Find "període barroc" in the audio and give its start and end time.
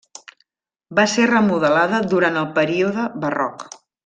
2.59-3.67